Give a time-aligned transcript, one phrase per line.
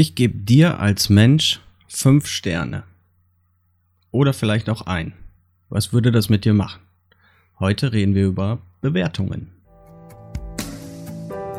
[0.00, 2.84] Ich gebe dir als Mensch fünf Sterne.
[4.12, 5.12] Oder vielleicht auch ein.
[5.70, 6.80] Was würde das mit dir machen?
[7.58, 9.50] Heute reden wir über Bewertungen.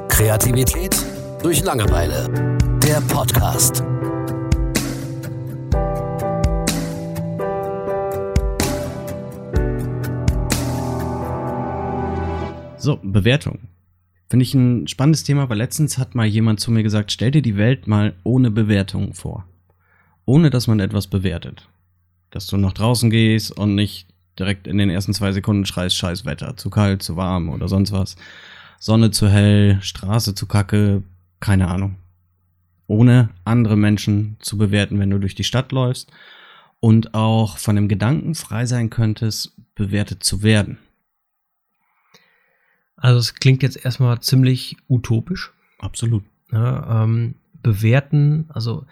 [0.07, 0.95] Kreativität
[1.43, 2.29] durch Langeweile.
[2.81, 3.83] Der Podcast.
[12.77, 13.59] So, Bewertung.
[14.29, 17.41] Finde ich ein spannendes Thema, weil letztens hat mal jemand zu mir gesagt, stell dir
[17.41, 19.45] die Welt mal ohne Bewertungen vor.
[20.25, 21.67] Ohne dass man etwas bewertet.
[22.29, 26.25] Dass du nach draußen gehst und nicht direkt in den ersten zwei Sekunden schreist, scheiß
[26.25, 28.15] Wetter, zu kalt, zu warm oder sonst was.
[28.77, 31.01] Sonne zu hell, Straße zu kacke,
[31.39, 31.95] keine Ahnung.
[32.85, 36.11] Ohne andere Menschen zu bewerten, wenn du durch die Stadt läufst
[36.79, 40.77] und auch von dem Gedanken frei sein könntest, bewertet zu werden.
[43.09, 45.51] Also es klingt jetzt erstmal ziemlich utopisch.
[45.79, 46.23] Absolut.
[46.51, 48.85] Ja, ähm, bewerten, also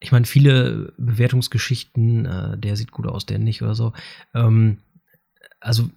[0.00, 3.92] ich meine, viele Bewertungsgeschichten, äh, der sieht gut aus, der nicht oder so.
[4.32, 4.78] Ähm,
[5.60, 5.90] also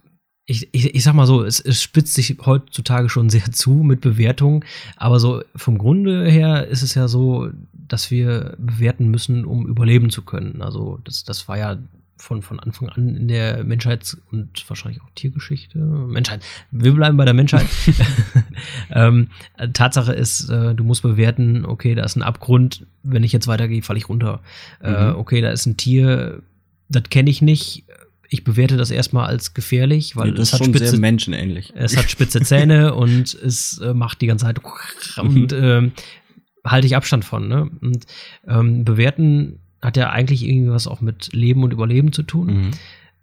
[0.44, 4.02] ich, ich, ich sag mal so, es, es spitzt sich heutzutage schon sehr zu mit
[4.02, 9.66] Bewertungen, aber so vom Grunde her ist es ja so, dass wir bewerten müssen, um
[9.66, 10.60] überleben zu können.
[10.60, 11.78] Also das, das war ja
[12.18, 15.78] von, von Anfang an in der Menschheits- und wahrscheinlich auch Tiergeschichte.
[15.78, 16.44] Menschheit.
[16.70, 17.66] Wir bleiben bei der Menschheit.
[18.90, 19.28] ähm,
[19.72, 23.82] Tatsache ist, äh, du musst bewerten, okay, da ist ein Abgrund, wenn ich jetzt weitergehe,
[23.82, 24.40] falle ich runter.
[24.82, 24.96] Äh, mhm.
[24.96, 26.42] Äh, okay, da ist ein Tier,
[26.88, 27.84] das kenne ich nicht.
[28.28, 31.72] Ich bewerte das erstmal als gefährlich, weil ja, es hat spitze, menschenähnlich.
[31.74, 34.60] Es hat spitze Zähne und es äh, macht die ganze Zeit
[35.16, 35.92] und ähm,
[36.64, 37.48] halte ich Abstand von.
[37.48, 37.70] Ne?
[37.80, 38.06] Und
[38.46, 42.46] ähm, bewerten hat ja eigentlich irgendwie was auch mit Leben und Überleben zu tun.
[42.46, 42.70] Mhm.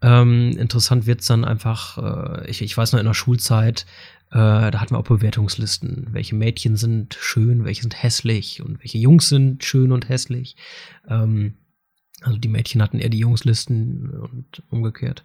[0.01, 1.97] Ähm, interessant wird's dann einfach,
[2.43, 3.85] äh, ich, ich weiß noch in der Schulzeit,
[4.31, 6.07] äh, da hatten wir auch Bewertungslisten.
[6.11, 10.55] Welche Mädchen sind schön, welche sind hässlich und welche Jungs sind schön und hässlich.
[11.07, 11.55] Ähm,
[12.21, 15.23] also die Mädchen hatten eher die Jungslisten und umgekehrt.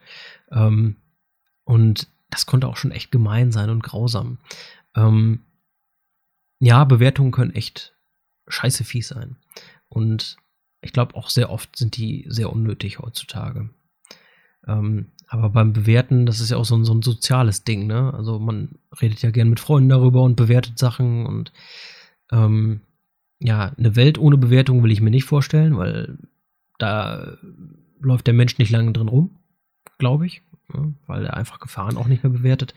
[0.51, 0.97] Ähm,
[1.65, 4.39] und das konnte auch schon echt gemein sein und grausam.
[4.95, 5.41] Ähm,
[6.61, 7.95] ja, Bewertungen können echt
[8.49, 9.37] scheiße fies sein.
[9.89, 10.37] Und
[10.83, 13.71] ich glaube auch sehr oft sind die sehr unnötig heutzutage.
[14.67, 18.13] Ähm, aber beim Bewerten, das ist ja auch so ein, so ein soziales Ding, ne?
[18.15, 21.53] Also man redet ja gern mit Freunden darüber und bewertet Sachen und
[22.33, 22.81] ähm,
[23.39, 26.19] ja, eine Welt ohne Bewertung will ich mir nicht vorstellen, weil
[26.79, 27.37] da
[28.01, 29.39] läuft der Mensch nicht lange drin rum,
[29.99, 30.43] glaube ich,
[30.75, 32.75] ja, weil er einfach Gefahren auch nicht mehr bewertet.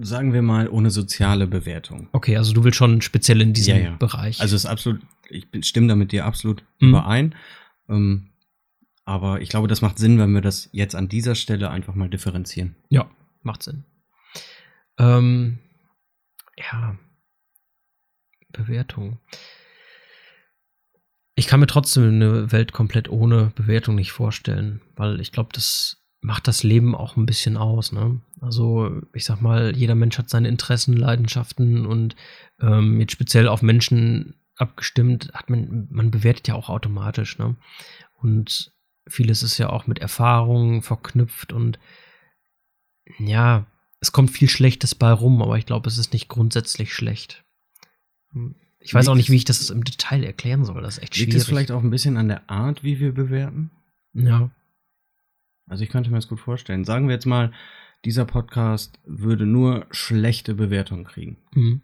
[0.00, 2.08] Sagen wir mal ohne soziale Bewertung.
[2.12, 3.96] Okay, also du willst schon speziell in diesem ja, ja.
[3.96, 4.40] Bereich.
[4.40, 5.00] Also es ist absolut
[5.32, 6.90] ich stimme da mit dir absolut mhm.
[6.90, 7.34] überein.
[7.88, 8.30] Ähm,
[9.04, 12.08] aber ich glaube, das macht Sinn, wenn wir das jetzt an dieser Stelle einfach mal
[12.08, 12.76] differenzieren.
[12.88, 13.10] Ja,
[13.42, 13.84] macht Sinn.
[14.98, 15.58] Ähm,
[16.56, 16.96] ja,
[18.50, 19.18] Bewertung.
[21.34, 26.01] Ich kann mir trotzdem eine Welt komplett ohne Bewertung nicht vorstellen, weil ich glaube, das
[26.22, 27.92] macht das Leben auch ein bisschen aus.
[27.92, 28.20] Ne?
[28.40, 32.16] Also ich sag mal, jeder Mensch hat seine Interessen, Leidenschaften und
[32.60, 37.56] ähm, jetzt speziell auf Menschen abgestimmt, hat man, man bewertet ja auch automatisch, ne?
[38.14, 38.72] Und
[39.08, 41.80] vieles ist ja auch mit Erfahrungen verknüpft und
[43.18, 43.66] ja,
[43.98, 47.44] es kommt viel Schlechtes bei rum, aber ich glaube, es ist nicht grundsätzlich schlecht.
[48.78, 50.82] Ich weiß auch nicht, wie ich das im Detail erklären soll.
[50.82, 51.32] Das ist echt schwierig.
[51.32, 53.72] Liegt es vielleicht auch ein bisschen an der Art, wie wir bewerten?
[54.12, 54.50] Ja.
[55.72, 56.84] Also ich könnte mir das gut vorstellen.
[56.84, 57.52] Sagen wir jetzt mal,
[58.04, 61.38] dieser Podcast würde nur schlechte Bewertungen kriegen.
[61.52, 61.82] Mhm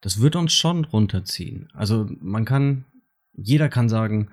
[0.00, 1.68] das wird uns schon runterziehen.
[1.72, 2.84] Also man kann,
[3.32, 4.30] jeder kann sagen,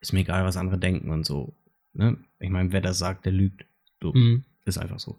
[0.00, 1.56] ist mir egal, was andere denken und so.
[1.92, 2.18] Ne?
[2.38, 3.66] Ich meine, wer das sagt, der lügt.
[4.00, 4.44] So, mhm.
[4.64, 5.18] ist einfach so.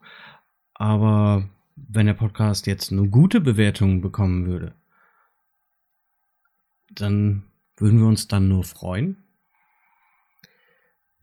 [0.74, 4.74] Aber wenn der Podcast jetzt nur gute Bewertungen bekommen würde,
[6.96, 7.44] dann
[7.76, 9.18] würden wir uns dann nur freuen.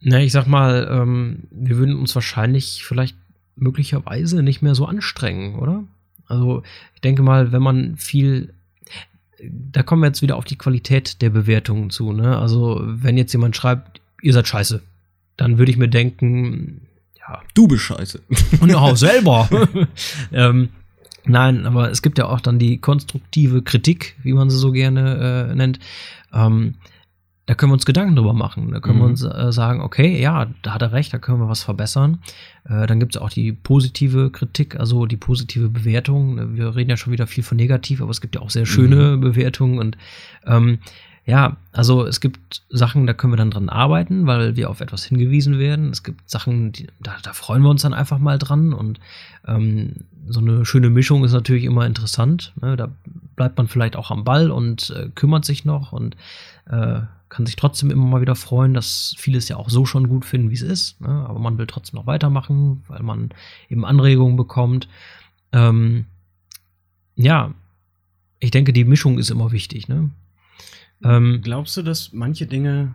[0.00, 3.16] Na, ich sag mal, ähm, wir würden uns wahrscheinlich vielleicht
[3.56, 5.84] möglicherweise nicht mehr so anstrengen, oder?
[6.26, 6.62] Also
[6.94, 8.52] ich denke mal, wenn man viel
[9.42, 12.12] da kommen wir jetzt wieder auf die Qualität der Bewertungen zu.
[12.12, 12.38] Ne?
[12.38, 14.82] Also, wenn jetzt jemand schreibt, ihr seid scheiße,
[15.36, 16.82] dann würde ich mir denken,
[17.18, 17.42] ja.
[17.54, 18.20] Du bist scheiße.
[18.60, 19.48] Und auch selber.
[20.32, 20.70] ähm,
[21.24, 25.50] nein, aber es gibt ja auch dann die konstruktive Kritik, wie man sie so gerne
[25.50, 25.80] äh, nennt.
[26.32, 26.74] Ähm,
[27.46, 28.72] da können wir uns Gedanken drüber machen.
[28.72, 29.02] Da können mhm.
[29.02, 32.18] wir uns äh, sagen, okay, ja, da hat er recht, da können wir was verbessern.
[32.68, 36.56] Äh, dann gibt es auch die positive Kritik, also die positive Bewertung.
[36.56, 39.16] Wir reden ja schon wieder viel von negativ, aber es gibt ja auch sehr schöne
[39.16, 39.20] mhm.
[39.20, 39.96] Bewertungen und
[40.44, 40.80] ähm,
[41.24, 45.04] ja, also es gibt Sachen, da können wir dann dran arbeiten, weil wir auf etwas
[45.04, 45.90] hingewiesen werden.
[45.90, 49.00] Es gibt Sachen, die, da, da freuen wir uns dann einfach mal dran und
[49.46, 49.94] ähm,
[50.28, 52.52] so eine schöne Mischung ist natürlich immer interessant.
[52.60, 52.76] Ne?
[52.76, 52.90] Da
[53.34, 56.16] bleibt man vielleicht auch am Ball und äh, kümmert sich noch und
[56.70, 57.00] äh,
[57.36, 60.24] kann sich trotzdem immer mal wieder freuen, dass viele es ja auch so schon gut
[60.24, 60.98] finden, wie es ist.
[61.02, 61.08] Ne?
[61.28, 63.28] Aber man will trotzdem noch weitermachen, weil man
[63.68, 64.88] eben Anregungen bekommt.
[65.52, 66.06] Ähm,
[67.14, 67.52] ja,
[68.40, 69.86] ich denke, die Mischung ist immer wichtig.
[69.86, 70.08] Ne?
[71.04, 72.94] Ähm, Glaubst du, dass manche Dinge,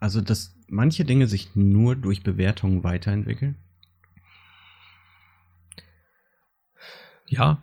[0.00, 3.54] also dass manche Dinge sich nur durch Bewertungen weiterentwickeln?
[7.28, 7.62] Ja,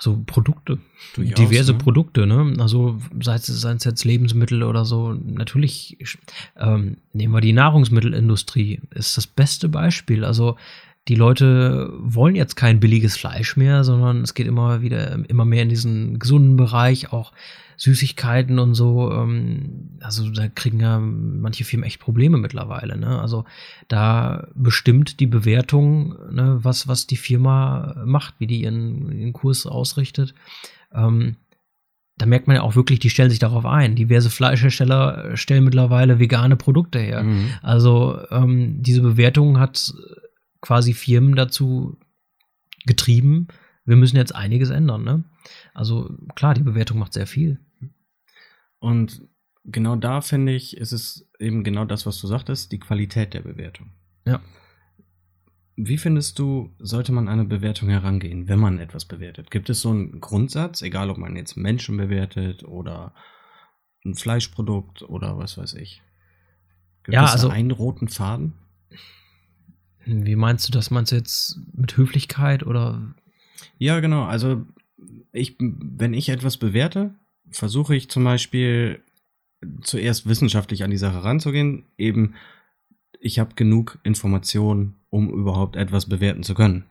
[0.00, 0.78] also Produkte,
[1.14, 1.78] Durchaus, diverse ne?
[1.78, 2.54] Produkte, ne?
[2.58, 5.12] Also sei es, sei es jetzt Lebensmittel oder so.
[5.12, 5.98] Natürlich
[6.56, 10.24] ähm, nehmen wir die Nahrungsmittelindustrie, ist das beste Beispiel.
[10.24, 10.56] Also
[11.08, 15.62] die Leute wollen jetzt kein billiges Fleisch mehr, sondern es geht immer wieder immer mehr
[15.62, 17.32] in diesen gesunden Bereich, auch
[17.80, 19.10] Süßigkeiten und so.
[19.10, 22.98] Ähm, also da kriegen ja manche Firmen echt Probleme mittlerweile.
[22.98, 23.18] Ne?
[23.18, 23.44] Also
[23.88, 29.66] da bestimmt die Bewertung, ne, was, was die Firma macht, wie die ihren, ihren Kurs
[29.66, 30.34] ausrichtet.
[30.92, 31.36] Ähm,
[32.18, 33.96] da merkt man ja auch wirklich, die stellen sich darauf ein.
[33.96, 37.22] Diverse Fleischhersteller stellen mittlerweile vegane Produkte her.
[37.22, 37.48] Mhm.
[37.62, 39.94] Also ähm, diese Bewertung hat
[40.60, 41.98] quasi Firmen dazu
[42.86, 43.48] getrieben,
[43.84, 45.04] wir müssen jetzt einiges ändern.
[45.04, 45.24] Ne?
[45.74, 47.60] Also klar, die Bewertung macht sehr viel.
[48.78, 49.22] Und
[49.64, 53.42] genau da finde ich, ist es eben genau das, was du sagtest, die Qualität der
[53.42, 53.90] Bewertung.
[54.26, 54.40] Ja.
[55.76, 59.50] Wie findest du, sollte man eine Bewertung herangehen, wenn man etwas bewertet?
[59.50, 63.14] Gibt es so einen Grundsatz, egal ob man jetzt Menschen bewertet oder
[64.04, 66.02] ein Fleischprodukt oder was weiß ich?
[67.02, 68.54] Gibt ja, es also einen roten Faden?
[70.10, 70.90] Wie meinst du das?
[70.90, 73.14] Meinst du jetzt mit Höflichkeit oder?
[73.78, 74.24] Ja, genau.
[74.24, 74.66] Also
[75.32, 77.14] ich, wenn ich etwas bewerte,
[77.50, 79.02] versuche ich zum Beispiel
[79.82, 81.84] zuerst wissenschaftlich an die Sache ranzugehen.
[81.98, 82.34] Eben,
[83.20, 86.84] ich habe genug Informationen, um überhaupt etwas bewerten zu können.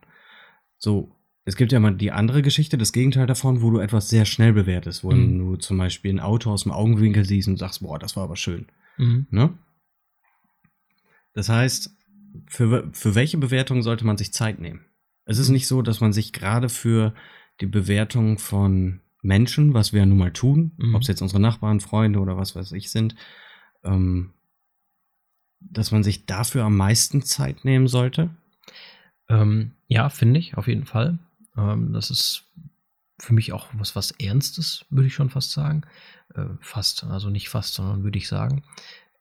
[0.77, 1.15] So,
[1.45, 4.53] es gibt ja mal die andere Geschichte, das Gegenteil davon, wo du etwas sehr schnell
[4.53, 5.39] bewertest, wo mhm.
[5.39, 8.35] du zum Beispiel ein Auto aus dem Augenwinkel siehst und sagst, boah, das war aber
[8.35, 8.67] schön.
[8.97, 9.27] Mhm.
[9.31, 9.57] Ne?
[11.33, 11.95] Das heißt,
[12.47, 14.85] für, für welche Bewertung sollte man sich Zeit nehmen?
[15.25, 17.13] Es ist nicht so, dass man sich gerade für
[17.61, 20.95] die Bewertung von Menschen, was wir ja nun mal tun, mhm.
[20.95, 23.15] ob es jetzt unsere Nachbarn, Freunde oder was weiß ich sind,
[23.83, 24.33] ähm,
[25.59, 28.29] dass man sich dafür am meisten Zeit nehmen sollte?
[29.27, 31.19] Ähm, ja, finde ich, auf jeden Fall.
[31.57, 32.45] Ähm, das ist
[33.19, 35.83] für mich auch was, was Ernstes, würde ich schon fast sagen.
[36.33, 38.63] Äh, fast, also nicht fast, sondern würde ich sagen.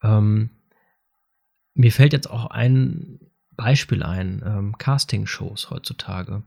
[0.02, 0.50] Ähm,
[1.78, 3.20] mir fällt jetzt auch ein
[3.56, 6.42] Beispiel ein, ähm, Casting-Shows heutzutage.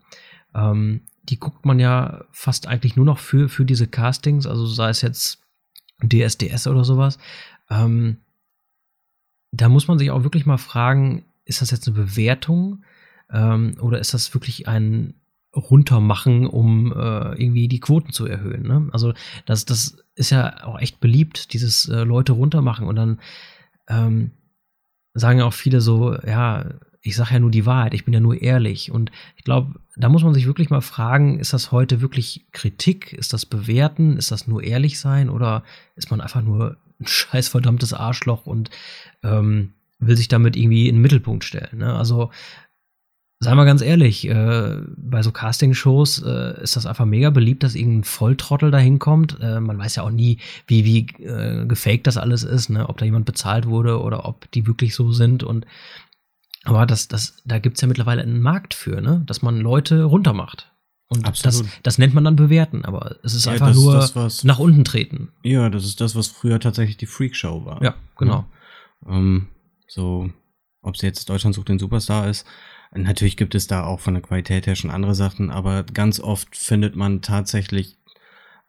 [0.53, 4.89] Ähm, die guckt man ja fast eigentlich nur noch für, für diese Castings, also sei
[4.89, 5.41] es jetzt
[6.03, 7.17] DSDS oder sowas.
[7.69, 8.17] Ähm,
[9.51, 12.83] da muss man sich auch wirklich mal fragen, ist das jetzt eine Bewertung
[13.31, 15.13] ähm, oder ist das wirklich ein
[15.55, 18.63] Runtermachen, um äh, irgendwie die Quoten zu erhöhen?
[18.63, 18.89] Ne?
[18.91, 19.13] Also
[19.45, 23.19] das, das ist ja auch echt beliebt, dieses äh, Leute runtermachen und dann
[23.87, 24.31] ähm,
[25.13, 26.65] sagen ja auch viele so, ja,
[27.01, 28.91] ich sage ja nur die Wahrheit, ich bin ja nur ehrlich.
[28.91, 33.13] Und ich glaube, da muss man sich wirklich mal fragen, ist das heute wirklich Kritik?
[33.13, 34.17] Ist das Bewerten?
[34.17, 35.29] Ist das nur ehrlich sein?
[35.29, 35.63] Oder
[35.95, 38.69] ist man einfach nur ein scheiß verdammtes Arschloch und
[39.23, 41.79] ähm, will sich damit irgendwie in den Mittelpunkt stellen?
[41.79, 41.93] Ne?
[41.93, 42.29] Also,
[43.41, 47.73] sei mal ganz ehrlich, äh, bei so Castingshows äh, ist das einfach mega beliebt, dass
[47.73, 49.37] irgendein Volltrottel da hinkommt.
[49.41, 52.87] Äh, man weiß ja auch nie, wie, wie äh, gefaked das alles ist, ne?
[52.87, 55.43] ob da jemand bezahlt wurde oder ob die wirklich so sind.
[55.43, 55.65] Und
[56.65, 59.23] aber das, das, da gibt's ja mittlerweile einen Markt für, ne?
[59.25, 60.71] dass man Leute runtermacht.
[61.07, 64.43] Und das, das nennt man dann bewerten, aber es ist ja, einfach nur das, was,
[64.43, 65.29] nach unten treten.
[65.43, 67.83] Ja, das ist das, was früher tatsächlich die Freakshow war.
[67.83, 68.45] Ja, genau.
[69.05, 69.17] Ja.
[69.17, 69.47] Ähm,
[69.87, 70.29] so,
[70.83, 72.45] ob es jetzt Deutschland sucht den Superstar ist.
[72.93, 76.55] Natürlich gibt es da auch von der Qualität her schon andere Sachen, aber ganz oft
[76.57, 77.97] findet man tatsächlich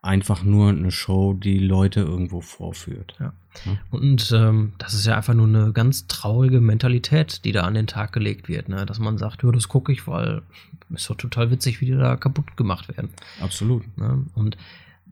[0.01, 3.15] einfach nur eine Show, die Leute irgendwo vorführt.
[3.19, 3.33] Ja.
[3.65, 3.77] ja.
[3.89, 7.87] Und ähm, das ist ja einfach nur eine ganz traurige Mentalität, die da an den
[7.87, 8.85] Tag gelegt wird, ne?
[8.85, 10.41] dass man sagt, ja, das gucke ich, weil
[10.89, 13.09] ist doch total witzig, wie die da kaputt gemacht werden.
[13.41, 13.83] Absolut.
[13.97, 14.25] Ne?
[14.35, 14.57] Und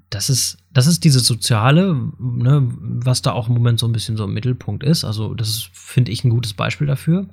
[0.09, 4.17] das ist, das ist diese soziale, ne, was da auch im Moment so ein bisschen
[4.17, 5.05] so im Mittelpunkt ist.
[5.05, 7.27] Also, das ist, finde ich, ein gutes Beispiel dafür.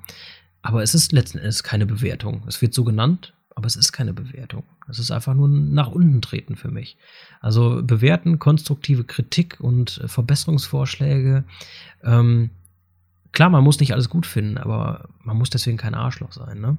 [0.63, 2.43] Aber es ist letzten Endes keine Bewertung.
[2.47, 4.65] Es wird so genannt, aber es ist keine Bewertung.
[4.89, 6.97] Es ist einfach nur ein nach unten treten für mich.
[7.41, 11.45] Also bewerten, konstruktive Kritik und äh, Verbesserungsvorschläge.
[12.03, 12.51] Ähm,
[13.33, 16.77] klar, man muss nicht alles gut finden, aber man muss deswegen kein Arschloch sein, ne?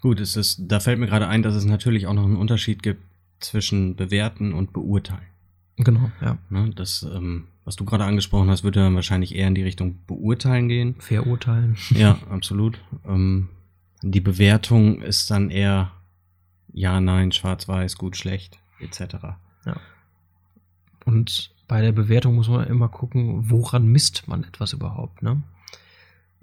[0.00, 2.82] Gut, es ist, da fällt mir gerade ein, dass es natürlich auch noch einen Unterschied
[2.82, 3.02] gibt
[3.38, 5.22] zwischen bewerten und beurteilen.
[5.78, 6.38] Genau, ja.
[6.50, 9.98] Ne, das, ähm, was du gerade angesprochen hast, würde dann wahrscheinlich eher in die Richtung
[10.06, 10.96] beurteilen gehen.
[10.98, 11.76] Verurteilen.
[11.90, 12.80] Ja, absolut.
[13.06, 13.48] Ähm,
[14.02, 15.92] die Bewertung ist dann eher
[16.72, 19.14] ja, nein, schwarz-weiß, gut, schlecht, etc.
[19.66, 19.76] Ja.
[21.04, 25.42] Und bei der Bewertung muss man immer gucken, woran misst man etwas überhaupt, ne?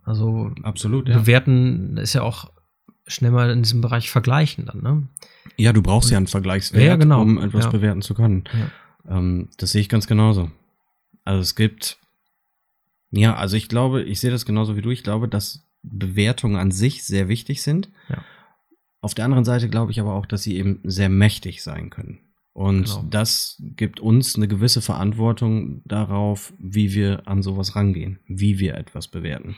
[0.04, 1.18] Also Absolut, ja.
[1.18, 2.52] bewerten ist ja auch
[3.08, 5.08] schnell mal in diesem Bereich vergleichen dann, ne?
[5.58, 7.22] Ja, du brauchst ja einen Vergleichswert, Ja, genau.
[7.22, 7.72] um etwas Ja.
[7.72, 8.44] bewerten zu können.
[8.54, 8.68] Ja.
[9.08, 10.52] Ähm, das sehe ich ganz genauso.
[11.24, 11.98] Also es gibt,
[13.12, 14.90] ja, also ich glaube, ich sehe das genauso wie du.
[14.92, 17.90] Ich glaube, dass Bewertungen an sich sehr wichtig sind.
[18.10, 18.24] Ja.
[19.02, 22.20] Auf der anderen Seite glaube ich aber auch, dass sie eben sehr mächtig sein können.
[22.54, 23.06] Und Genau.
[23.10, 29.08] das gibt uns eine gewisse Verantwortung darauf, wie wir an sowas rangehen, wie wir etwas
[29.10, 29.58] bewerten.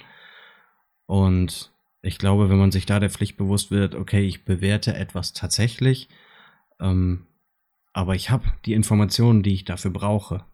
[1.05, 5.33] Und ich glaube, wenn man sich da der Pflicht bewusst wird, okay, ich bewerte etwas
[5.33, 6.09] tatsächlich,
[6.79, 7.25] ähm,
[7.93, 10.45] aber ich habe die Informationen, die ich dafür brauche,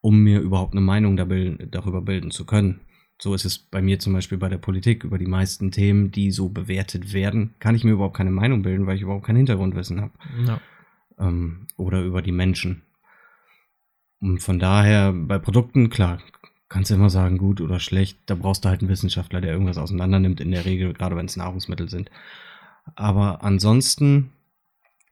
[0.00, 2.80] um mir überhaupt eine Meinung darüber bilden zu können.
[3.20, 5.04] So ist es bei mir zum Beispiel bei der Politik.
[5.04, 8.86] Über die meisten Themen, die so bewertet werden, kann ich mir überhaupt keine Meinung bilden,
[8.86, 10.12] weil ich überhaupt kein Hintergrundwissen habe.
[10.46, 10.60] Ja.
[11.18, 12.82] Ähm, oder über die Menschen.
[14.20, 16.20] Und von daher, bei Produkten, klar,
[16.70, 18.18] kannst du immer sagen, gut oder schlecht.
[18.24, 21.26] Da brauchst du halt einen Wissenschaftler, der irgendwas auseinander nimmt, in der Regel, gerade wenn
[21.26, 22.10] es Nahrungsmittel sind.
[22.94, 24.32] Aber ansonsten,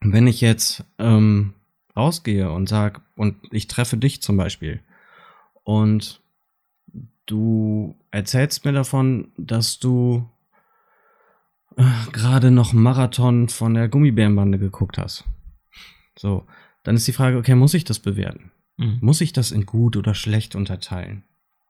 [0.01, 1.53] wenn ich jetzt ähm,
[1.99, 4.81] rausgehe und sag, und ich treffe dich zum Beispiel,
[5.65, 6.23] und
[7.27, 10.27] du erzählst mir davon, dass du
[11.77, 15.25] äh, gerade noch Marathon von der Gummibärenbande geguckt hast.
[16.19, 16.47] So,
[16.85, 18.51] dann ist die Frage, okay, muss ich das bewerten?
[18.79, 18.99] Mhm.
[19.03, 21.25] Muss ich das in gut oder schlecht unterteilen?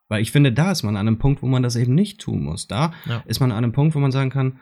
[0.08, 2.42] Weil ich finde, da ist man an einem Punkt, wo man das eben nicht tun
[2.44, 2.68] muss.
[2.68, 3.22] Da Ja.
[3.26, 4.60] ist man an einem Punkt, wo man sagen kann,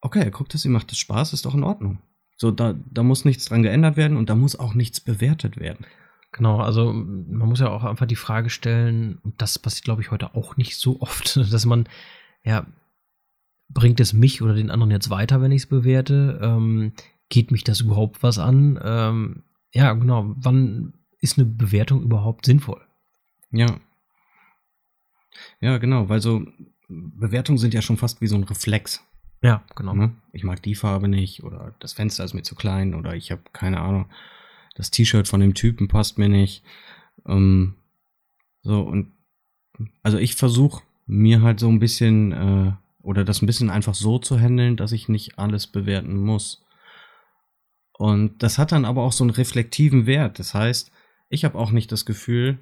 [0.00, 1.98] okay, guckt das, ihr macht das Spaß, ist doch in Ordnung.
[2.38, 5.84] So, da, da muss nichts dran geändert werden und da muss auch nichts bewertet werden.
[6.30, 10.12] Genau, also man muss ja auch einfach die Frage stellen, und das passiert, glaube ich,
[10.12, 11.88] heute auch nicht so oft, dass man,
[12.44, 12.66] ja,
[13.68, 16.38] bringt es mich oder den anderen jetzt weiter, wenn ich es bewerte?
[16.40, 16.92] Ähm,
[17.28, 18.78] geht mich das überhaupt was an?
[18.82, 19.42] Ähm,
[19.72, 22.80] ja, genau, wann ist eine Bewertung überhaupt sinnvoll?
[23.50, 23.80] Ja.
[25.60, 26.46] Ja, genau, weil so
[26.88, 29.04] Bewertungen sind ja schon fast wie so ein Reflex.
[29.42, 29.94] Ja, genau.
[29.94, 30.14] Ne?
[30.32, 33.42] Ich mag die Farbe nicht oder das Fenster ist mir zu klein oder ich habe
[33.52, 34.06] keine Ahnung,
[34.74, 36.64] das T-Shirt von dem Typen passt mir nicht.
[37.26, 37.74] Ähm,
[38.62, 39.12] so und
[40.02, 44.18] also ich versuche mir halt so ein bisschen äh, oder das ein bisschen einfach so
[44.18, 46.64] zu handeln, dass ich nicht alles bewerten muss.
[47.92, 50.38] Und das hat dann aber auch so einen reflektiven Wert.
[50.38, 50.92] Das heißt,
[51.28, 52.58] ich habe auch nicht das Gefühl,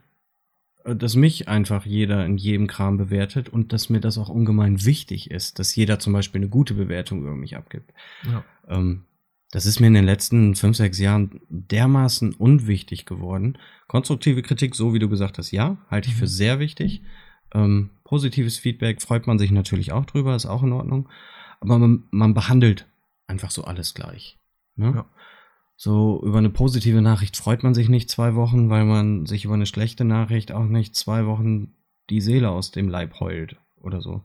[0.94, 5.30] dass mich einfach jeder in jedem Kram bewertet und dass mir das auch ungemein wichtig
[5.30, 7.92] ist, dass jeder zum Beispiel eine gute Bewertung über mich abgibt.
[8.24, 8.44] Ja.
[8.68, 9.04] Ähm,
[9.50, 13.58] das ist mir in den letzten fünf, sechs Jahren dermaßen unwichtig geworden.
[13.86, 16.28] Konstruktive Kritik, so wie du gesagt hast, ja, halte ich für Mhm.
[16.28, 17.02] sehr wichtig.
[17.54, 21.08] Ähm, positives Feedback freut man sich natürlich auch drüber, ist auch in Ordnung.
[21.60, 22.86] Aber man, man behandelt
[23.26, 24.36] einfach so alles gleich.
[24.74, 24.92] Ne?
[24.94, 25.06] Ja.
[25.76, 29.54] So über eine positive Nachricht freut man sich nicht zwei Wochen, weil man sich über
[29.54, 31.74] eine schlechte Nachricht auch nicht zwei Wochen
[32.08, 34.22] die Seele aus dem Leib heult oder so.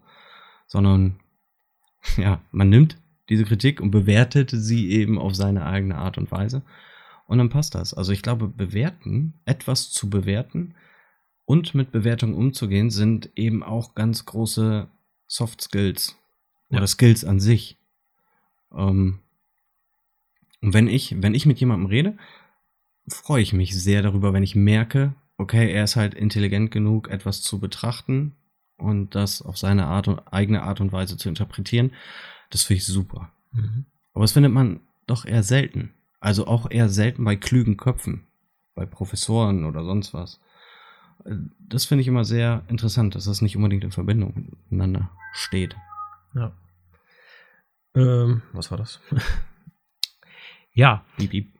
[0.67, 1.19] Sondern
[2.17, 2.97] ja, man nimmt
[3.29, 6.63] diese Kritik und bewertet sie eben auf seine eigene Art und Weise.
[7.27, 7.93] Und dann passt das.
[7.93, 10.75] Also ich glaube, bewerten, etwas zu bewerten
[11.45, 14.87] und mit Bewertung umzugehen, sind eben auch ganz große
[15.27, 16.17] Soft Skills
[16.69, 16.87] oder Ja.
[16.87, 17.77] Skills an sich.
[18.75, 19.19] Ähm,
[20.61, 22.17] und wenn ich, wenn ich mit jemandem rede,
[23.07, 27.41] freue ich mich sehr darüber, wenn ich merke, okay, er ist halt intelligent genug, etwas
[27.41, 28.35] zu betrachten
[28.77, 31.93] und das auf seine Art und eigene Art und Weise zu interpretieren.
[32.51, 33.31] Das finde ich super.
[33.51, 33.85] Mhm.
[34.13, 35.93] Aber das findet man doch eher selten.
[36.19, 38.27] Also auch eher selten bei klügen Köpfen,
[38.75, 40.39] bei Professoren oder sonst was.
[41.59, 45.75] Das finde ich immer sehr interessant, dass das nicht unbedingt in Verbindung miteinander steht.
[46.35, 46.51] Ja.
[47.95, 48.99] Ähm, was war das?
[50.73, 51.53] ja, Piep, piep.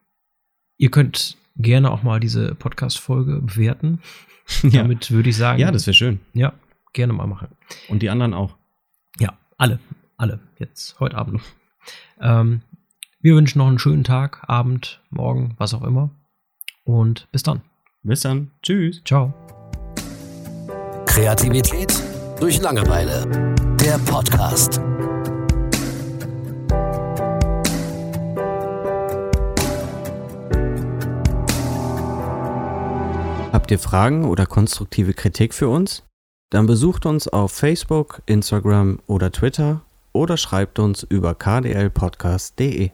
[0.77, 3.99] ihr könnt gerne auch mal diese Podcast-Folge bewerten.
[4.63, 4.81] Ja.
[4.81, 6.19] Damit würde ich sagen, ja, das wäre schön.
[6.33, 6.51] ja,
[6.91, 7.47] gerne mal machen.
[7.87, 8.57] Und die anderen auch.
[9.17, 9.79] Ja, alle,
[10.17, 11.43] alle, jetzt, heute Abend noch.
[12.19, 12.61] Ähm,
[13.21, 16.09] wir wünschen noch einen schönen Tag, Abend, Morgen, was auch immer.
[16.83, 17.61] Und bis dann.
[18.03, 18.51] Bis dann.
[18.61, 19.01] Tschüss.
[19.05, 19.33] Ciao.
[21.05, 21.93] Kreativität
[22.39, 23.55] durch Langeweile.
[23.79, 24.81] Der Podcast.
[33.51, 36.03] Habt ihr Fragen oder konstruktive Kritik für uns?
[36.51, 39.81] Dann besucht uns auf Facebook, Instagram oder Twitter
[40.13, 42.91] oder schreibt uns über kdlpodcast.de.